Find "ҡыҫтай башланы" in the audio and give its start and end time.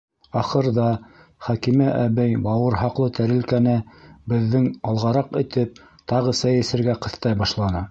7.07-7.79